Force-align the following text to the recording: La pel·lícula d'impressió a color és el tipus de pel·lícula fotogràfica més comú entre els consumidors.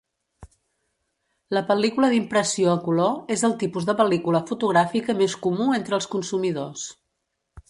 La 1.57 1.61
pel·lícula 1.67 2.09
d'impressió 2.13 2.71
a 2.73 2.79
color 2.87 3.35
és 3.37 3.45
el 3.51 3.55
tipus 3.65 3.87
de 3.91 3.97
pel·lícula 4.03 4.45
fotogràfica 4.53 5.19
més 5.23 5.41
comú 5.49 5.73
entre 5.81 5.99
els 6.01 6.13
consumidors. 6.17 6.93